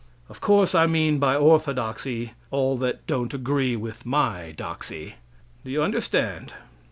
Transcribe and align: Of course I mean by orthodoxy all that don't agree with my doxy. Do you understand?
Of 0.29 0.41
course 0.41 0.73
I 0.73 0.87
mean 0.87 1.19
by 1.19 1.35
orthodoxy 1.35 2.33
all 2.49 2.75
that 2.77 3.05
don't 3.05 3.35
agree 3.35 3.75
with 3.75 4.03
my 4.03 4.51
doxy. 4.57 5.13
Do 5.63 5.69
you 5.69 5.83
understand? 5.83 6.55